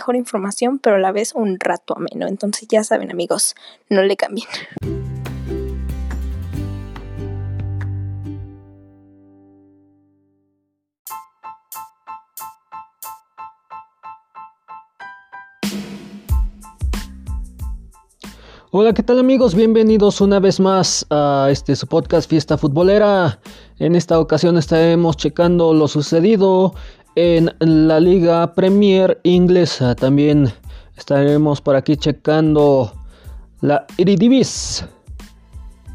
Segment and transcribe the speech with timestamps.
[0.00, 2.26] mejor información, pero a la vez un rato ameno.
[2.26, 3.54] Entonces ya saben amigos,
[3.90, 4.48] no le cambien.
[18.72, 19.54] Hola, ¿qué tal amigos?
[19.54, 23.40] Bienvenidos una vez más a este su podcast Fiesta Futbolera.
[23.78, 26.74] En esta ocasión estaremos checando lo sucedido
[27.16, 29.94] en la Liga Premier inglesa.
[29.94, 30.52] También
[30.96, 32.92] estaremos por aquí checando
[33.60, 34.84] la Iridivis.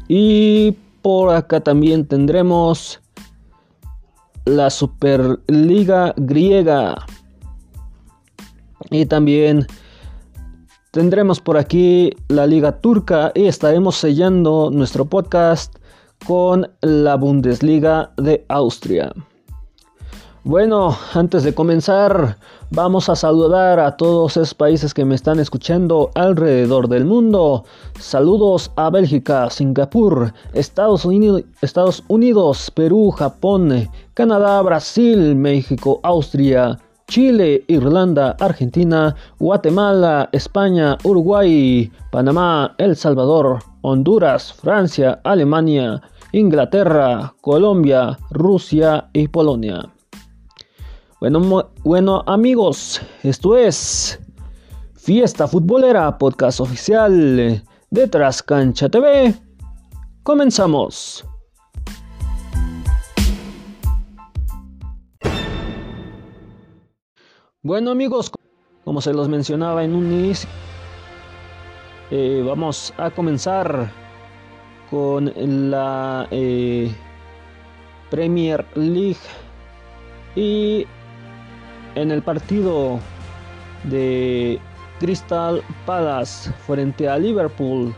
[0.08, 3.00] Y por acá también tendremos
[4.44, 7.06] la Superliga griega.
[8.90, 9.66] Y también
[10.92, 15.76] tendremos por aquí la Liga Turca y estaremos sellando nuestro podcast
[16.26, 19.12] con la Bundesliga de Austria.
[20.46, 22.36] Bueno, antes de comenzar,
[22.70, 27.64] vamos a saludar a todos esos países que me están escuchando alrededor del mundo.
[27.98, 37.64] Saludos a Bélgica, Singapur, Estados Unidos, Estados Unidos, Perú, Japón, Canadá, Brasil, México, Austria, Chile,
[37.66, 49.26] Irlanda, Argentina, Guatemala, España, Uruguay, Panamá, El Salvador, Honduras, Francia, Alemania, Inglaterra, Colombia, Rusia y
[49.26, 49.90] Polonia.
[51.18, 54.20] Bueno, bueno amigos, esto es
[54.96, 59.34] Fiesta Futbolera, podcast oficial de Trascancha TV.
[60.22, 61.24] Comenzamos.
[67.62, 68.30] Bueno amigos,
[68.84, 70.50] como se los mencionaba en un inicio,
[72.10, 73.90] eh, vamos a comenzar
[74.90, 75.32] con
[75.70, 76.94] la eh,
[78.10, 79.16] Premier League
[80.36, 80.86] y
[81.96, 83.00] en el partido
[83.84, 84.60] de
[85.00, 87.92] Crystal Palace frente a Liverpool.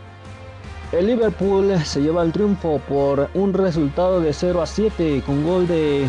[0.91, 5.69] El Liverpool se lleva el triunfo por un resultado de 0 a 7 con gol
[5.69, 6.09] de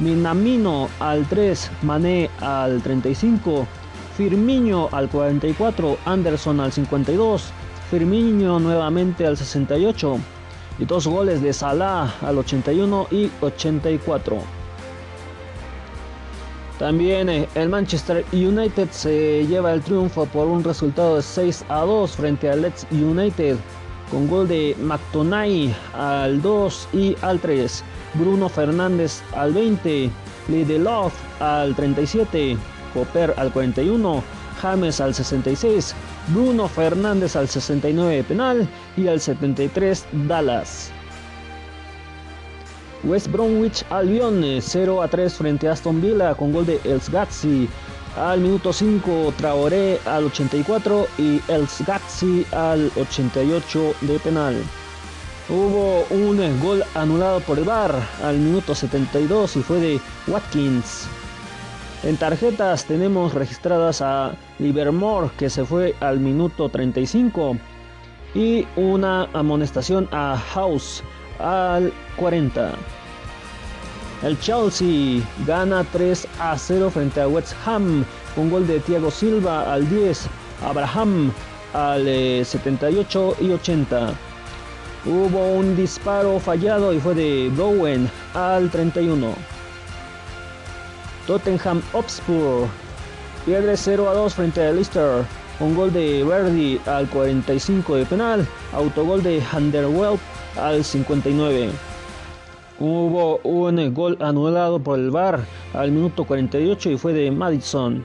[0.00, 3.66] Minamino al 3, Mané al 35,
[4.16, 7.50] Firmino al 44, Anderson al 52,
[7.90, 10.18] Firmino nuevamente al 68
[10.78, 14.61] y dos goles de Salah al 81 y 84.
[16.82, 21.82] También eh, el Manchester United se lleva el triunfo por un resultado de 6 a
[21.82, 23.56] 2 frente al Leeds United
[24.10, 27.84] con gol de McTonay al 2 y al 3,
[28.14, 30.10] Bruno Fernández al 20,
[30.80, 32.56] Love al 37,
[32.92, 34.24] Cooper al 41,
[34.60, 35.94] James al 66,
[36.34, 40.90] Bruno Fernández al 69 penal y al 73 Dallas.
[43.04, 47.68] West Bromwich Albion 0 a 3 frente a Aston Villa con gol de Elsgatzi
[48.16, 54.62] al minuto 5, Traoré al 84 y Elsgatzi al 88 de penal.
[55.48, 61.06] Hubo un gol anulado por el VAR al minuto 72 y fue de Watkins.
[62.04, 67.56] En tarjetas tenemos registradas a Livermore que se fue al minuto 35
[68.34, 71.02] y una amonestación a House
[71.38, 72.72] al 40.
[74.22, 78.04] El Chelsea gana 3 a 0 frente a West Ham
[78.34, 80.26] con gol de Thiago Silva al 10,
[80.64, 81.32] Abraham
[81.74, 82.04] al
[82.44, 84.14] 78 eh, y 80.
[85.04, 89.34] Hubo un disparo fallado y fue de Bowen al 31.
[91.26, 92.68] Tottenham Hotspur
[93.44, 95.24] pierde 0 a 2 frente a Leicester
[95.58, 100.18] con gol de Verdi al 45 de penal, autogol de Handerwell
[100.56, 101.70] al 59.
[102.78, 105.40] Hubo un gol anulado por el VAR
[105.74, 108.04] al minuto 48 y fue de Madison.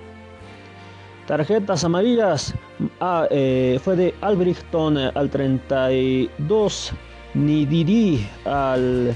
[1.25, 2.53] Tarjetas amarillas
[3.01, 6.93] ah, eh, fue de Albrechtton al 32,
[7.33, 9.13] Nidiri al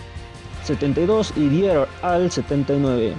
[0.63, 3.13] 72 y Dier al 79.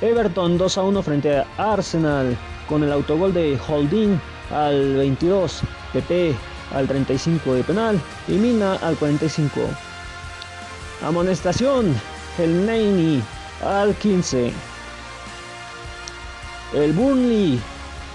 [0.00, 2.36] Everton 2 a 1 frente a Arsenal
[2.68, 5.62] con el autogol de Holding al 22,
[5.92, 6.34] PP
[6.74, 9.60] al 35 de penal y Mina al 45.
[11.02, 11.94] Amonestación,
[12.38, 13.22] el Neini
[13.64, 14.52] al 15.
[16.74, 17.60] El Burnley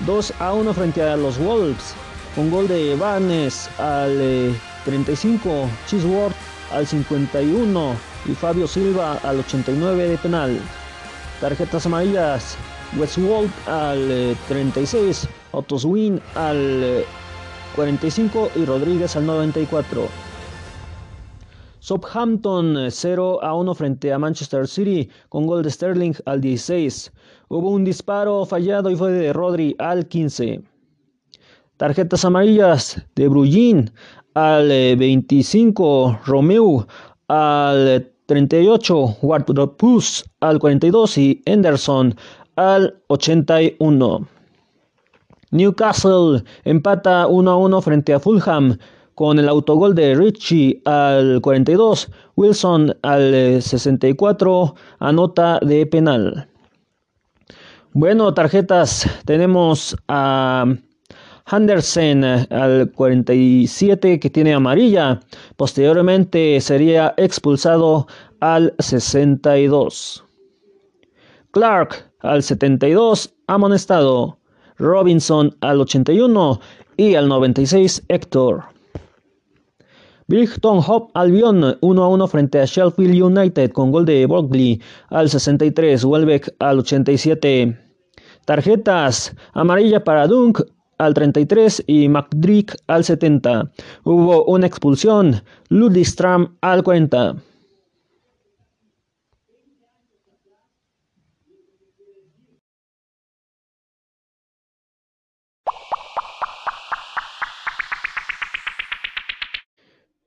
[0.01, 1.95] 2 a 1 frente a los Wolves
[2.35, 6.35] con gol de Barnes al 35, eh, Chisworth
[6.71, 7.95] al 51
[8.25, 10.59] y Fabio Silva al 89 de penal.
[11.39, 12.57] Tarjetas amarillas,
[12.97, 17.05] Westwold al 36, Otto Swin al
[17.75, 20.07] 45 y Rodríguez al 94.
[21.79, 27.11] Southampton 0 a 1 frente a Manchester City con gol de Sterling al 16.
[27.49, 30.61] Hubo un disparo fallado y fue de Rodri al 15.
[31.77, 33.91] Tarjetas amarillas de Brugin
[34.33, 36.87] al 25, Romeo
[37.27, 42.15] al 38, Wardropus al 42 y Henderson
[42.55, 44.32] al 81.
[45.53, 48.77] Newcastle empata 1 a 1 frente a Fulham
[49.13, 56.47] con el autogol de Richie al 42, Wilson al 64, anota de penal.
[57.93, 60.65] Bueno, tarjetas, tenemos a
[61.51, 65.19] Henderson al 47 que tiene amarilla.
[65.57, 68.07] Posteriormente sería expulsado
[68.39, 70.25] al 62.
[71.51, 74.39] Clark al 72 amonestado.
[74.77, 76.59] Robinson al 81
[76.97, 78.63] y al 96 Héctor.
[80.27, 85.29] Brighton Hop Albion 1 a 1 frente a Sheffield United con gol de Bogley al
[85.29, 87.77] 63, Welbeck al 87.
[88.45, 90.61] Tarjetas amarilla para Dunk
[90.97, 93.71] al 33 y McDrick al 70.
[94.03, 97.35] Hubo una expulsión, Ludistram al 40.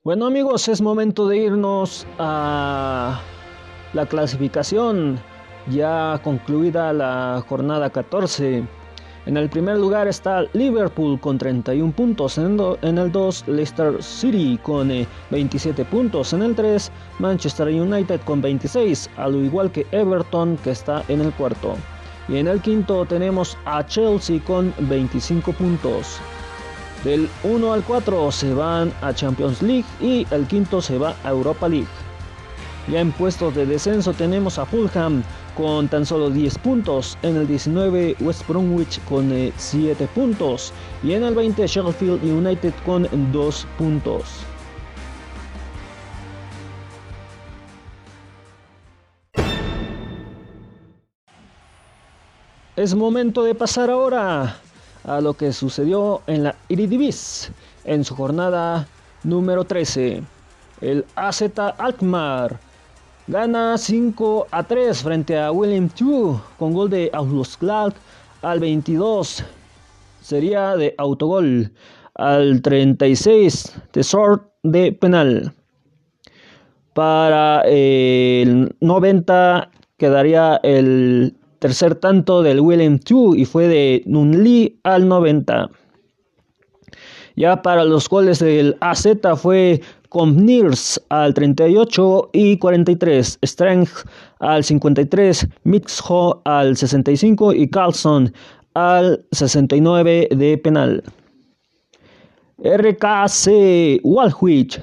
[0.07, 3.19] Bueno amigos, es momento de irnos a
[3.91, 5.19] la clasificación,
[5.69, 8.63] ya concluida la jornada 14.
[9.25, 14.87] En el primer lugar está Liverpool con 31 puntos, en el 2 Leicester City con
[15.29, 16.89] 27 eh, puntos, en el 3
[17.19, 21.75] Manchester United con 26, al igual que Everton que está en el cuarto.
[22.29, 26.21] Y en el quinto tenemos a Chelsea con 25 puntos.
[27.03, 31.29] Del 1 al 4 se van a Champions League y el quinto se va a
[31.29, 31.87] Europa League.
[32.91, 35.23] Ya en puestos de descenso tenemos a Fulham
[35.55, 40.71] con tan solo 10 puntos, en el 19 West Bromwich con 7 eh, puntos
[41.03, 44.23] y en el 20 Sheffield United con 2 puntos.
[52.75, 54.61] Es momento de pasar ahora
[55.07, 57.51] a lo que sucedió en la Iridivis
[57.85, 58.87] en su jornada
[59.23, 60.21] número 13.
[60.81, 61.43] El AZ
[61.77, 62.59] Alkmaar
[63.25, 67.11] gana 5 a 3 frente a William Chu con gol de
[67.57, 67.95] Clark
[68.41, 69.43] al 22.
[70.21, 71.71] Sería de autogol
[72.15, 75.53] al 36 Tesor de penal.
[76.93, 85.07] Para el 90 quedaría el tercer tanto del William Chu y fue de Nunli al
[85.07, 85.69] 90.
[87.35, 94.07] Ya para los goles del AZ fue Comnirs al 38 y 43, Strength
[94.39, 98.33] al 53, Mixho al 65 y Carlson
[98.73, 101.03] al 69 de penal.
[102.59, 104.81] RKC Walwich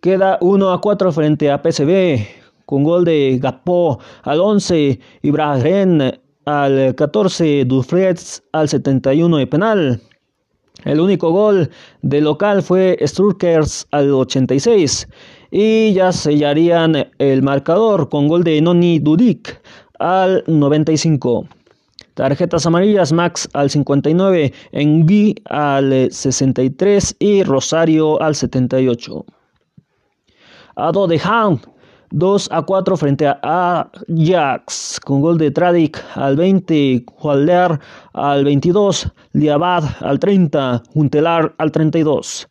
[0.00, 6.12] queda 1 a 4 frente a PSV con gol de Gapó al 11, Ibrahim
[6.44, 10.00] al 14, Dufresne al 71 de penal.
[10.84, 11.70] El único gol
[12.02, 15.06] de local fue Sturkers al 86
[15.52, 19.60] y ya sellarían el marcador con gol de Noni Dudik
[19.98, 21.46] al 95.
[22.14, 29.24] Tarjetas amarillas Max al 59, Engui al 63 y Rosario al 78.
[30.76, 31.60] Ado de Hound
[32.12, 37.80] 2 a 4 frente a Ajax con gol de Tradic al 20, Jualer
[38.12, 42.48] al 22, Liabad al 30, Juntelar al 32.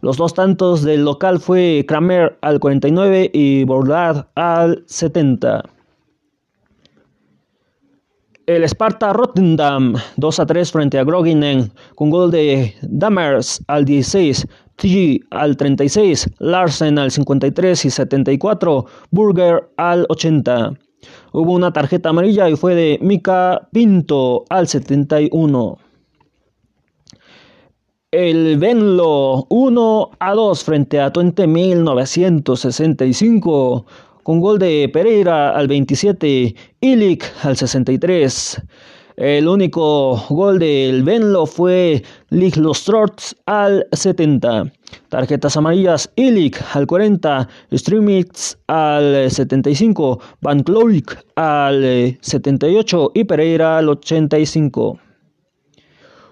[0.00, 5.62] Los dos tantos del local fue Kramer al 49 y Bordad al 70.
[8.46, 14.48] El Sparta Rotterdam 2 a 3 frente a Groginen con gol de Damers al 16,
[14.74, 20.72] T al 36, Larsen al 53 y 74, Burger al 80.
[21.32, 25.78] Hubo una tarjeta amarilla y fue de Mika Pinto al 71.
[28.10, 33.84] El Venlo 1 a 2 frente a 20.965
[34.22, 38.62] con gol de Pereira al 27, Ilic al 63.
[39.16, 44.72] El único gol del Venlo fue Lig Trots al 70.
[45.10, 53.90] Tarjetas amarillas, Illich al 40, Streamix al 75, Van Kloik al 78 y Pereira al
[53.90, 54.98] 85.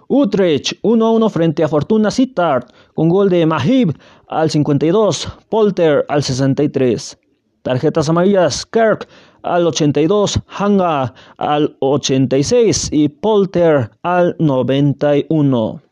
[0.08, 3.92] Utrecht 1-1 frente a Fortuna Sittard con gol de Mahib
[4.26, 7.19] al 52, Polter al 63.
[7.62, 9.06] Tarjetas amarillas, Kirk
[9.42, 15.82] al 82, Hanga al 86 y Polter al 91.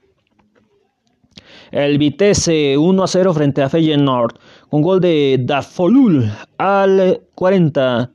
[1.71, 4.39] El Vitesse 1 a 0 frente a Feyenoord
[4.71, 8.11] con gol de Dafolul al 40.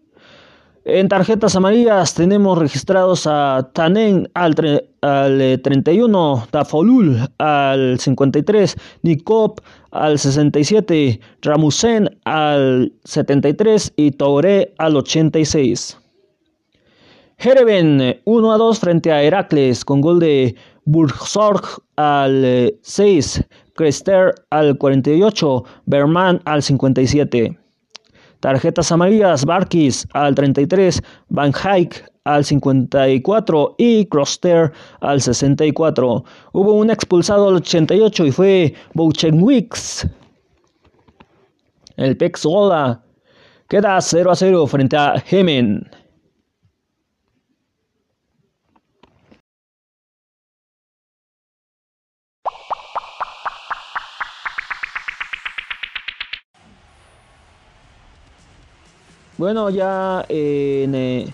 [0.86, 9.62] En tarjetas amarillas tenemos registrados a Tanen al, 31, Dafolul al 53, Nikop
[9.92, 16.00] al 67, Ramusen al 73 y Touré al 86.
[17.38, 21.64] Jereven 1 a 2 frente a Heracles con gol de Burgsorg
[21.96, 27.63] al 6, eh, Crester al 48, Berman al 57.
[28.44, 34.70] Tarjetas amarillas, Barkis al 33, Van Hike al 54 y Croster
[35.00, 36.26] al 64.
[36.52, 40.06] Hubo un expulsado al 88 y fue Bouchenwix.
[41.96, 43.02] El Pexola
[43.70, 45.90] queda 0 a 0 frente a Gemen.
[59.44, 61.34] Bueno, ya en eh,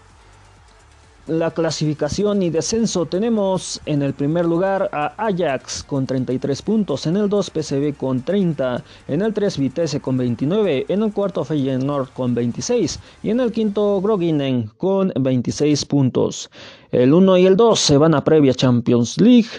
[1.28, 7.18] la clasificación y descenso tenemos en el primer lugar a Ajax con 33 puntos, en
[7.18, 12.10] el 2 PCB con 30, en el 3 Vitesse con 29, en el cuarto Feyenoord
[12.14, 16.50] con 26 y en el quinto Groginen con 26 puntos.
[16.90, 19.50] El 1 y el 2 se van a previa Champions League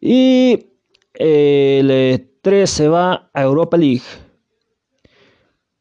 [0.00, 0.70] y
[1.14, 4.25] el 3 eh, se va a Europa League.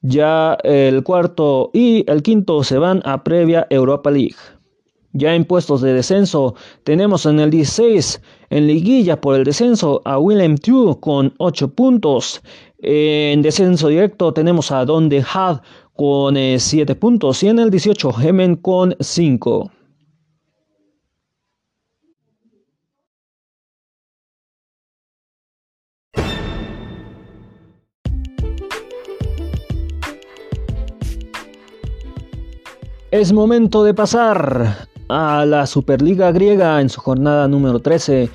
[0.07, 4.35] Ya el cuarto y el quinto se van a previa Europa League.
[5.13, 8.21] Ya en puestos de descenso tenemos en el 16
[8.51, 12.43] en liguilla por el descenso a Willem Tew con 8 puntos.
[12.77, 15.61] En descenso directo tenemos a Don de Had
[15.95, 19.71] con 7 eh, puntos y en el 18 Gemen con 5.
[33.15, 38.29] Es momento de pasar a la Superliga griega en su jornada número 13.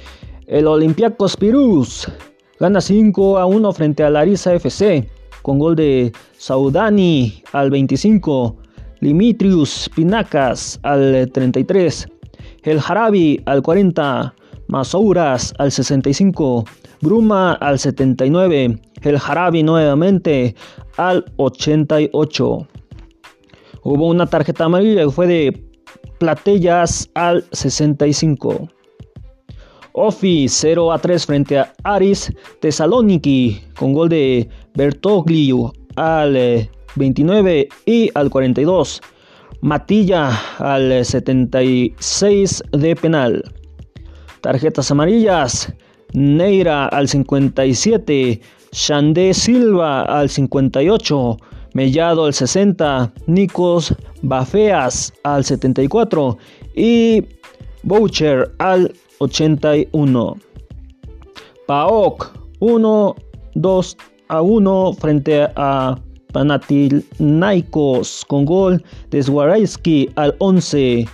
[0.46, 2.10] El Olympiacos Pirus
[2.58, 5.06] gana 5 a 1 frente a Larissa FC
[5.42, 8.56] con gol de Saudani al 25,
[9.00, 12.08] Limitrius Pinacas al 33,
[12.62, 14.34] El Harabi al 40,
[14.68, 16.64] Masouras al 65,
[17.02, 20.54] Bruma al 79, El Harabi nuevamente
[20.96, 22.66] al 88.
[23.82, 25.70] Hubo una tarjeta amarilla que fue de
[26.18, 28.68] Platellas al 65.
[29.92, 38.10] Ofi 0 a 3 frente a Aris Thessaloniki con gol de Bertoglio al 29 y
[38.14, 39.00] al 42.
[39.62, 43.42] Matilla al 76 de penal.
[44.40, 45.72] Tarjetas amarillas.
[46.12, 48.40] Neira al 57.
[48.72, 51.36] Shandé Silva al 58.
[51.74, 56.36] Mellado al 60, Nikos Bafeas al 74
[56.74, 57.24] y
[57.82, 60.36] Boucher al 81.
[61.66, 63.16] Paok 1,
[63.54, 63.96] 2
[64.28, 65.98] a 1 frente a
[66.32, 71.06] Panathinaikos con gol de Zwaraiski al 11.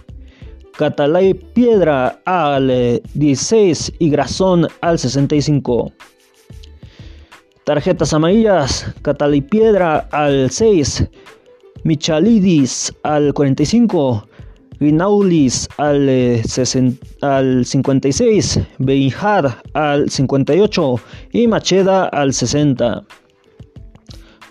[0.77, 5.93] Catalay Piedra al 16 y Grazón al 65.
[7.67, 11.09] Tarjetas amarillas, Catalipiedra al 6,
[11.83, 14.25] Michalidis al 45,
[14.79, 16.43] Rinaulis al, eh,
[17.23, 20.95] al 56, Beijad al 58
[21.33, 23.03] y Macheda al 60.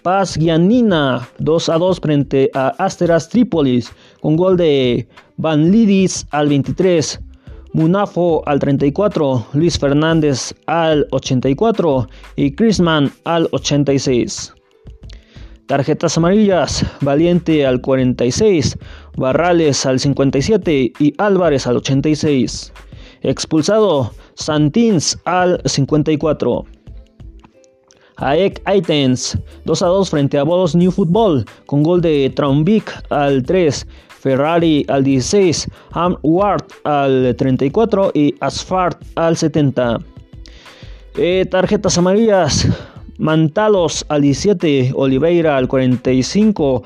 [0.03, 5.07] Paz Giannina 2 a 2 frente a Asteras Trípolis con gol de
[5.38, 7.22] Van Lidis al 23,
[7.75, 14.53] Munafo al 34, Luis Fernández al 84 y Chrisman al 86.
[15.65, 18.77] Tarjetas amarillas, Valiente al 46,
[19.17, 22.72] Barrales al 57 y Álvarez al 86.
[23.24, 26.63] Expulsado, Santins al 54.
[28.15, 33.44] AEK Aitens 2 a 2 frente a Bodos New Football con gol de Traumbic al
[33.44, 33.86] 3,
[34.25, 40.00] Ferrari al 16, Ham Ward al 34 y Asfart al 70.
[41.15, 42.67] Eh, tarjetas amarillas,
[43.20, 46.82] Mantalos al 17, Oliveira al 45,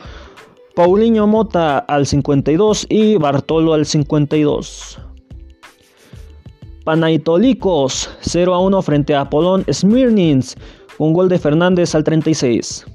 [0.76, 5.00] Paulinho Mota al 52 y Bartolo al 52.
[6.84, 10.58] Panaitolicos 0 a 1 frente a Apolón Smirnins,
[10.98, 12.86] un gol de Fernández al 36.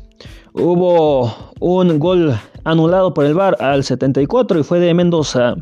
[0.57, 5.57] Hubo un gol anulado por el VAR al 74 y fue de Mendoza.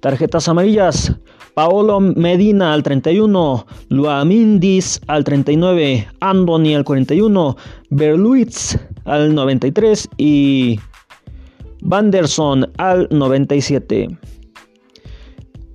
[0.00, 1.14] Tarjetas amarillas.
[1.54, 7.56] Paolo Medina al 31, Luamindis al 39, Andoni al 41,
[7.88, 10.78] Berluitz al 93 y
[11.80, 14.08] Vanderson al 97.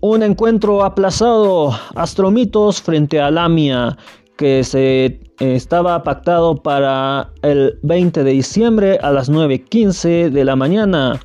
[0.02, 3.98] Un encuentro aplazado, Astromitos frente a Lamia,
[4.38, 11.20] que se estaba pactado para el 20 de diciembre a las 9.15 de la mañana.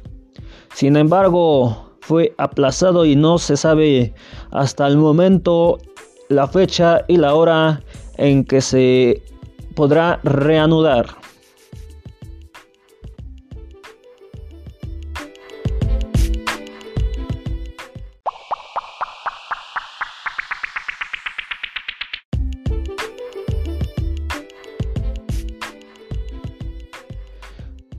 [0.75, 4.15] Sin embargo, fue aplazado y no se sabe
[4.51, 5.79] hasta el momento
[6.29, 7.83] la fecha y la hora
[8.17, 9.23] en que se
[9.75, 11.07] podrá reanudar.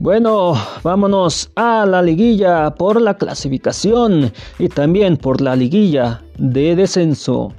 [0.02, 7.52] Bueno, vámonos a la liguilla por la clasificación y también por la liguilla de descenso.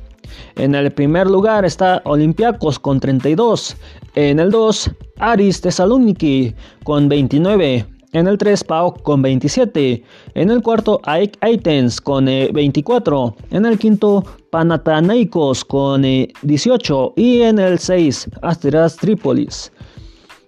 [0.56, 3.78] En el primer lugar está Olympiacos con 32.
[4.16, 7.86] En el 2, Aris Thessaloniki con 29.
[8.14, 10.04] En el 3, PAOK con 27.
[10.34, 13.36] En el cuarto, AEK Aitens con 24.
[13.38, 17.14] Eh, en el quinto, Panathinaikos con 18.
[17.18, 19.72] Eh, y en el 6, Asteras Tripolis.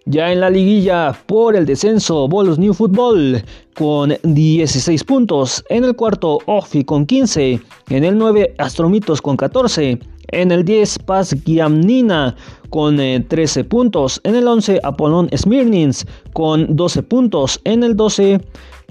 [0.05, 3.41] Ya en la liguilla por el descenso, Bolos New Football
[3.73, 5.63] con 16 puntos.
[5.69, 7.61] En el cuarto, Ofi con 15.
[7.89, 9.97] En el 9, Astromitos con 14.
[10.27, 12.35] En el 10, Paz Giamnina
[12.69, 14.19] con 13 eh, puntos.
[14.25, 17.61] En el 11, Apolón Smirnins con 12 puntos.
[17.63, 18.41] En el 12,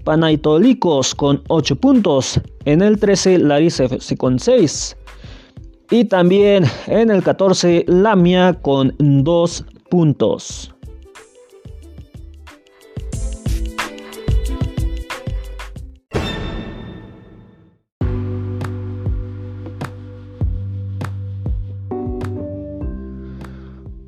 [0.05, 2.41] Panaitolicos con 8 puntos.
[2.65, 4.97] En el 13, Larissa FC con 6.
[5.91, 10.73] Y también en el 14, Lamia con 2 puntos.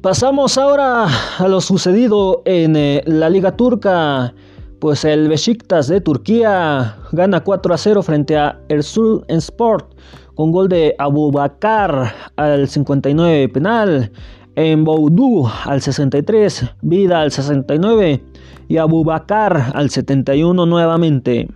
[0.04, 1.06] Pasamos ahora
[1.38, 4.34] a lo sucedido en eh, la Liga Turca.
[4.78, 9.94] Pues el Besiktas de Turquía gana 4 a 0 frente a Ersul Sport
[10.34, 14.12] con gol de Abubakar al 59 penal,
[14.56, 18.22] en Boudou al 63, Vida al 69
[18.68, 21.48] y Abubakar al 71 nuevamente.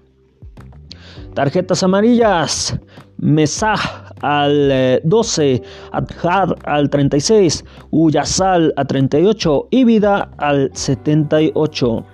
[1.35, 2.81] Tarjetas amarillas.
[3.19, 12.05] Mesah al 12, eh, Adhar al 36, Uyasal al 38 y Vida al 78.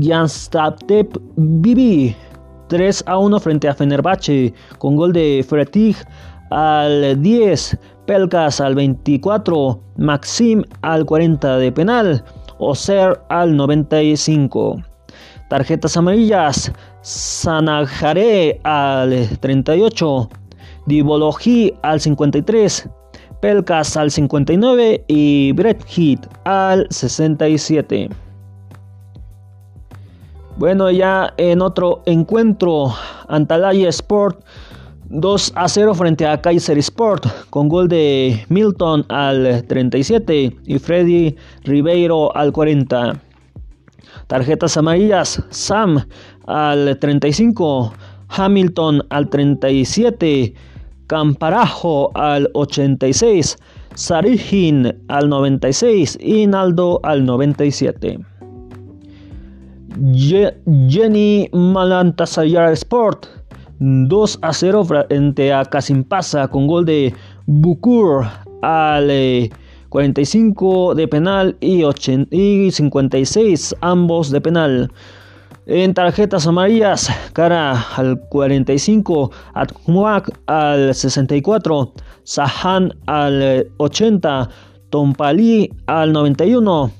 [0.00, 2.16] Janstaptep Bibi
[2.68, 5.96] 3 a 1 frente a Fenerbahce con gol de Fretig
[6.50, 12.24] al 10, Pelkas al 24, Maxim al 40 de penal,
[12.58, 14.82] Oser al 95.
[15.48, 20.28] Tarjetas amarillas, Sanajare al 38,
[20.86, 22.88] Divology al 53,
[23.40, 28.08] Pelkas al 59 y Brett Heat al 67.
[30.56, 32.94] Bueno, ya en otro encuentro,
[33.28, 34.44] Antalya Sport
[35.08, 41.36] 2 a 0 frente a Kaiser Sport con gol de Milton al 37 y Freddy
[41.64, 43.20] Ribeiro al 40.
[44.26, 46.06] Tarjetas amarillas, Sam
[46.46, 47.92] al 35,
[48.28, 50.54] Hamilton al 37,
[51.06, 53.56] Camparajo al 86,
[53.94, 58.18] Sarijin al 96 y Naldo al 97.
[60.88, 63.26] Jenny Malantasayar Sport
[63.78, 67.12] 2 a 0 frente a Casimpasa con gol de
[67.46, 68.24] Bukur
[68.62, 69.50] al
[69.88, 71.82] 45 de penal y,
[72.70, 74.90] 56 ambos de penal.
[75.66, 81.92] En tarjetas amarillas, cara al 45, Atmuak al 64,
[82.24, 84.48] Sahan al 80,
[84.90, 86.90] Tompali al 91,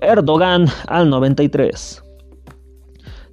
[0.00, 2.02] Erdogan al 93.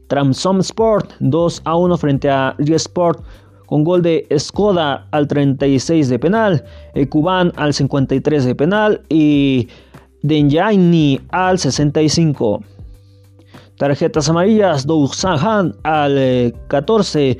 [0.07, 3.23] Tramsom Sport 2 a 1 frente a Sport
[3.65, 6.63] con gol de Skoda al 36 de penal,
[7.09, 9.67] Kuban al 53 de penal y
[10.21, 12.74] Denjaini al 65.
[13.77, 17.37] Tarjetas amarillas, Doug Sahan al 14,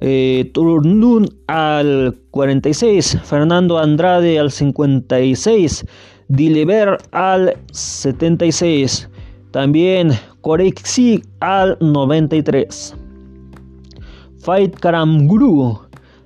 [0.00, 5.84] eh, Turnun al 46, Fernando Andrade al 56,
[6.28, 9.08] Diliber al 76,
[9.50, 12.94] también Korexi al 93.
[14.38, 15.80] Fight Karamguru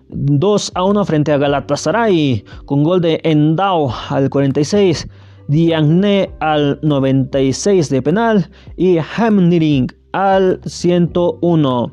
[0.08, 5.08] 2 a 1 frente a Galatasaray con gol de Endao al 46,
[5.48, 11.92] Diagne al 96 de penal y Hamniring al 101.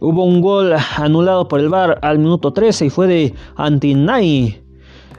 [0.00, 4.62] Hubo un gol anulado por el VAR al minuto 13 y fue de Antinai.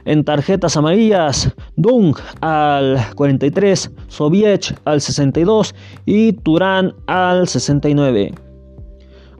[0.04, 5.74] En tarjetas amarillas, Dung al 43, Soviech al 62
[6.06, 8.34] y Turán al 69.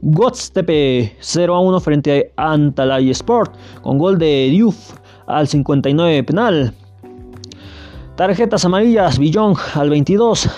[0.02, 4.94] Godstepe 0 a 1 frente a Antalay Sport con gol de Diouf
[5.28, 6.74] al 59 penal.
[8.16, 10.48] Tarjetas amarillas, Billon al 22,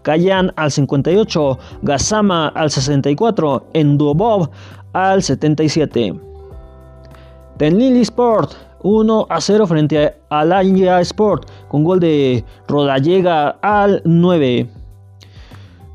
[0.00, 4.48] Kayan al 58, Gazama al 64, Endubov
[4.94, 6.14] al 77.
[7.58, 9.98] Tenlili Sport 1 a 0 frente
[10.30, 14.81] a Alanya Sport con gol de Rodallega al 9.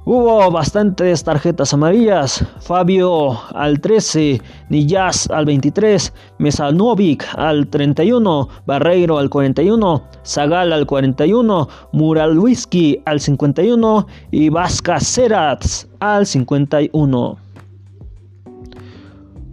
[0.10, 2.42] Hubo bastantes tarjetas amarillas.
[2.62, 11.68] Fabio al 13, Niyaz al 23, Mesanovic al 31, Barreiro al 41, Zagal al 41,
[11.92, 17.38] Muralwski al 51 y Vasca Cerats al 51.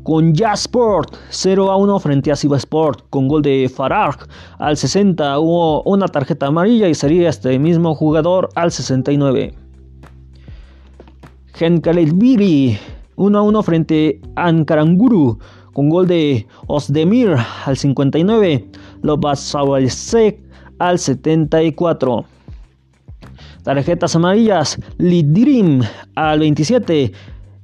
[0.05, 4.29] Con Jasport 0 a 1 frente a Sport con gol de Farag
[4.61, 9.64] al 60 hubo una tarjeta amarilla y sería este mismo jugador al 69.
[11.55, 12.79] Biri
[13.17, 15.39] 1 a 1 frente a Ankaranguru
[15.73, 18.65] con gol de Osdemir al 59,
[19.03, 20.39] Lobasawalsek
[20.79, 22.25] al 74.
[23.63, 25.83] Tarjetas amarillas, Lidrim
[26.17, 27.13] al 27,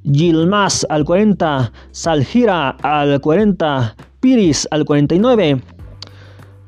[0.04, 5.60] Gilmas al 40, Salgira al 40, Piris al 49.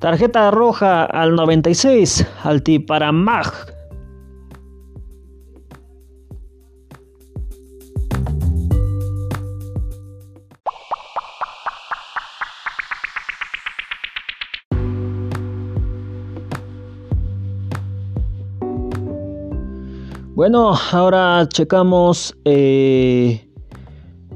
[0.01, 3.82] Tarjeta roja al 96, Altiparamag
[20.43, 23.49] Bueno, ahora checamos eh,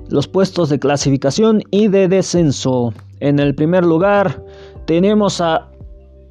[0.09, 2.95] los puestos de clasificación y de descenso.
[3.19, 4.41] En el primer lugar
[4.85, 5.69] tenemos a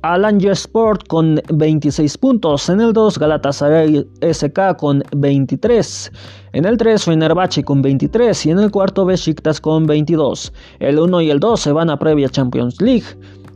[0.01, 2.69] Alanger Sport con 26 puntos.
[2.69, 6.11] En el 2 Galatasaray SK con 23.
[6.53, 10.53] En el 3 Fenerbahce con 23 y en el cuarto Besiktas con 22.
[10.79, 13.03] El 1 y el 2 se van a previa Champions League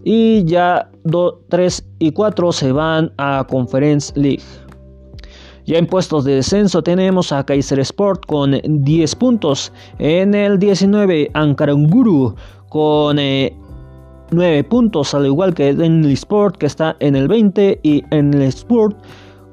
[0.04, 0.92] y ya
[1.48, 4.44] 3 y 4 se van a Conference League.
[5.70, 9.72] Ya en puestos de descenso tenemos a Kaiser Sport con 10 puntos.
[10.00, 12.34] En el 19 Ankaranguru
[12.70, 13.52] con 9
[14.42, 18.34] eh, puntos, al igual que en el Sport que está en el 20 y en
[18.34, 18.98] el Sport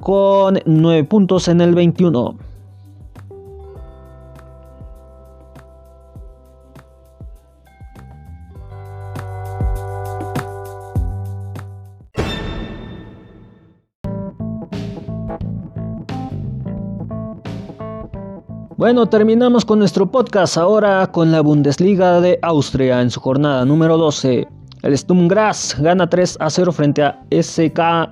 [0.01, 2.35] con 9 puntos en el 21.
[18.77, 23.97] Bueno, terminamos con nuestro podcast ahora con la Bundesliga de Austria en su jornada número
[23.97, 24.47] 12.
[24.83, 28.05] El Sturmgras gana 3 a 0 frente a SKNT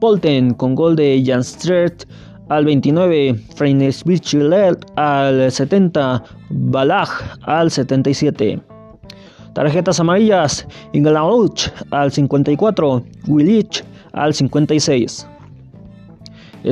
[0.00, 2.08] Polten con gol de Jan Stret
[2.48, 7.10] al 29, Freinesbichler al 70, Balach
[7.42, 8.62] al 77.
[9.52, 15.33] Tarjetas amarillas, Inglauch al 54, Willich al 56.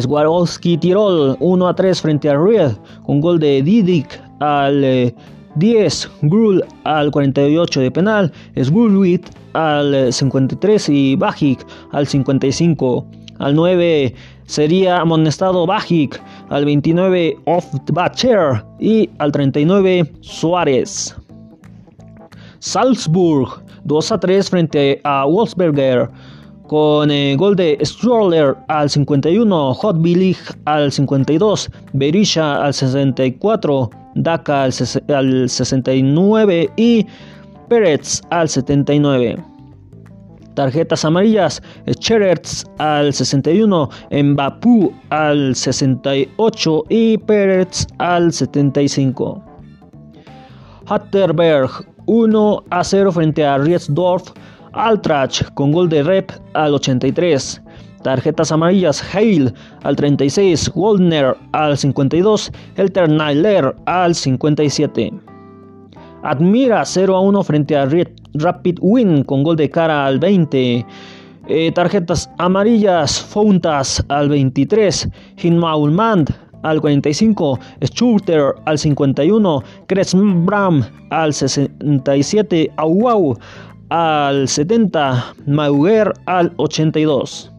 [0.01, 5.13] Swarovski Tirol 1 a 3 frente a Real con gol de Didik al
[5.57, 13.07] 10, eh, Grul al 48 de penal, Sgulwit al 53 eh, y Bajic al 55.
[13.39, 14.15] Al 9
[14.47, 17.39] sería amonestado Bajic, al 29
[17.93, 21.17] Bacher y al 39 Suárez.
[22.61, 26.09] Salzburg 2 a 3 frente a Wolfsberger
[26.73, 34.63] con el gol de Stroller al 51, Hot Billy al 52, Berisha al 64, Daka
[34.63, 37.07] al, 69 y
[37.69, 39.37] Pérez al 79.
[40.55, 41.61] Tarjetas amarillas,
[41.99, 49.45] Cherets al 61, Mbappé al 68 y Pérez al 75.
[50.87, 51.71] Hatterberg
[52.07, 54.33] 1 a 0 frente a Riesdorf
[54.75, 57.63] Altrach con gol de Rep al 83.
[58.03, 59.53] Tarjetas amarillas, Hale
[59.85, 65.13] al 36, Waldner al 52, Helter Nyler al 57.
[66.25, 67.89] Admira 0 a 1 frente a
[68.35, 70.87] Rapid Win con gol de cara al 20.
[71.49, 75.09] Eh, tarjetas amarillas, Fountas al 23,
[75.43, 76.31] Hinmaulmand
[76.63, 83.37] al 45, Schurter al 51, Kresbram al 67, Auau
[83.93, 87.53] al 70, Mauger al 82.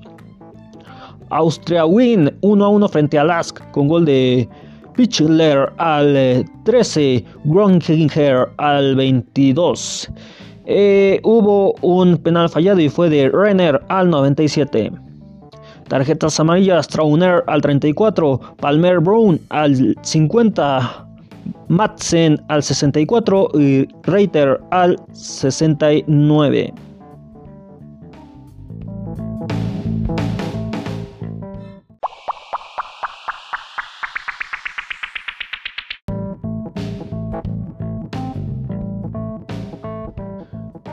[1.29, 4.49] Austria win 1 a 1 frente a Lask con gol de
[4.95, 10.09] Pichler al 13, Gronkinger al 22.
[10.65, 14.91] Eh, hubo un penal fallado y fue de Renner al 97.
[15.87, 21.05] Tarjetas amarillas, Trauner al 34, Palmer Brown al 50,
[21.67, 26.73] Madsen al 64 y Reiter al 69.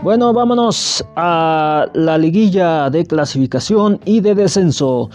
[0.02, 5.10] Bueno, vámonos a la liguilla de clasificación y de descenso.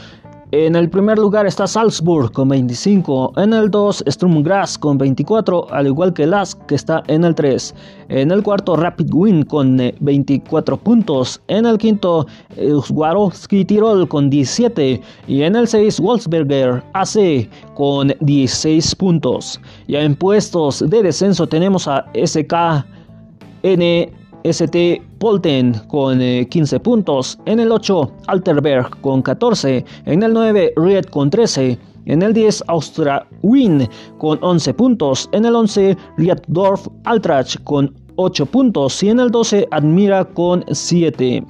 [0.57, 4.41] En el primer lugar está Salzburg con 25, en el 2 Sturm
[4.79, 7.75] con 24, al igual que Lask que está en el 3.
[8.07, 15.01] En el cuarto Rapid Win con 24 puntos, en el quinto Swarovski Tirol con 17
[15.27, 19.59] y en el 6 Wolfsberger AC con 16 puntos.
[19.89, 22.85] Ya en puestos de descenso tenemos a SKN
[24.45, 30.73] ST Polten con 15 eh, puntos, en el 8 Alterberg con 14, en el 9
[30.75, 36.87] Ried con 13, en el 10 Austria Win con 11 puntos, en el 11 Rieddorf
[37.05, 41.43] Altrach con 8 puntos y en el 12 Admira con 7.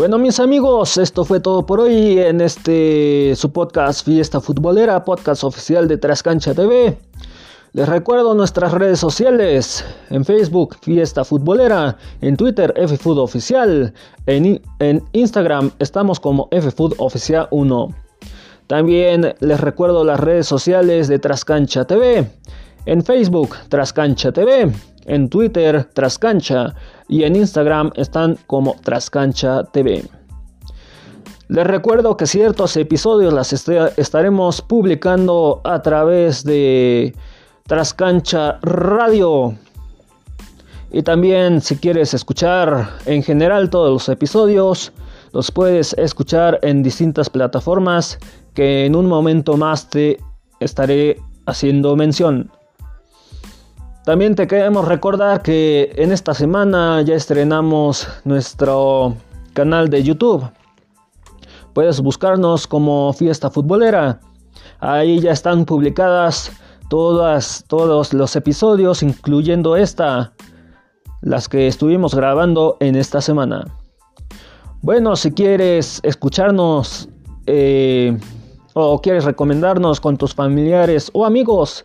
[0.00, 5.44] Bueno, mis amigos, esto fue todo por hoy en este su podcast Fiesta Futbolera, podcast
[5.44, 6.96] oficial de Trascancha TV.
[7.74, 13.92] Les recuerdo nuestras redes sociales, en Facebook Fiesta Futbolera, en Twitter FFood Oficial,
[14.24, 17.94] en, en Instagram estamos como FFood Oficial 1.
[18.68, 22.26] También les recuerdo las redes sociales de Trascancha TV,
[22.86, 24.72] en Facebook Trascancha TV,
[25.06, 26.74] en Twitter Trascancha
[27.08, 30.04] y en Instagram están como Trascancha TV.
[31.48, 37.12] Les recuerdo que ciertos episodios las estaremos publicando a través de
[37.66, 39.54] Trascancha Radio.
[40.92, 44.92] Y también si quieres escuchar en general todos los episodios,
[45.32, 48.18] los puedes escuchar en distintas plataformas
[48.54, 50.18] que en un momento más te
[50.60, 52.50] estaré haciendo mención.
[54.04, 59.14] También te queremos recordar que en esta semana ya estrenamos nuestro
[59.52, 60.50] canal de YouTube.
[61.74, 64.20] Puedes buscarnos como Fiesta Futbolera.
[64.80, 66.50] Ahí ya están publicadas
[66.88, 70.32] todas, todos los episodios, incluyendo esta,
[71.20, 73.66] las que estuvimos grabando en esta semana.
[74.80, 77.06] Bueno, si quieres escucharnos
[77.46, 78.18] eh,
[78.72, 81.84] o quieres recomendarnos con tus familiares o amigos,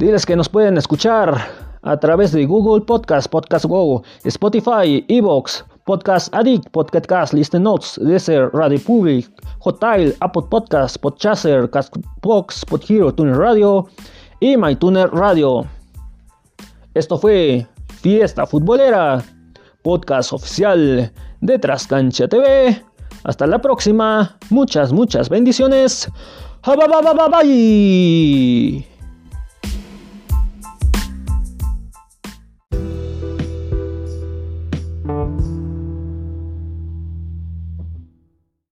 [0.00, 1.36] Diles que nos pueden escuchar
[1.82, 8.48] a través de Google Podcast, Podcast Go, Spotify, Evox, Podcast Addict, Podcast Listen Notes, Deezer,
[8.54, 13.88] Radio Public, Hotel, Apple Podcast, Podchaser, Castbox, Podhero, Tuner Radio
[14.40, 15.66] y MyTuner Radio.
[16.94, 17.66] Esto fue
[18.00, 19.22] Fiesta Futbolera,
[19.82, 22.82] podcast oficial de Trascancha TV.
[23.24, 24.38] Hasta la próxima.
[24.48, 26.10] Muchas, muchas bendiciones.
[26.64, 28.89] Bye.